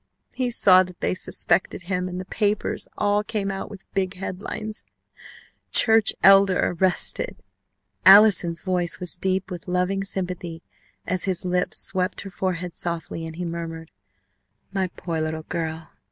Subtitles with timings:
[0.33, 4.83] He saw that they suspected him, and the papers all came out with big headlines,
[5.71, 7.35] 'CHURCH ELDER ARRESTED.'"
[8.03, 10.63] Allison's voice was deep with loving sympathy
[11.05, 13.91] as his lips swept her forehead softly and he murmured,
[14.73, 15.89] "My poor little girl!"